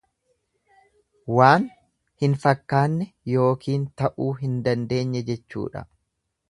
Waan 1.39 1.67
hin 2.23 2.33
fakkaanne 2.47 3.09
yookiin 3.35 3.87
ta'uu 4.03 4.35
hin 4.43 4.61
dandeenye 4.69 5.27
jechuudha. 5.33 5.89